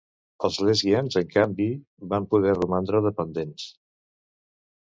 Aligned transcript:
Els 0.47 0.55
lesguians, 0.67 1.17
en 1.21 1.29
canvi, 1.35 1.67
van 2.15 2.27
poder 2.33 2.57
romandre 2.61 3.05
dependents. 3.11 3.71